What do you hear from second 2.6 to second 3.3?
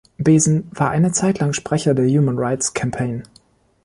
Campaign.